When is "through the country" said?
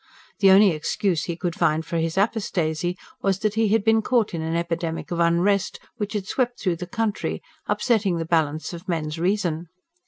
6.59-7.43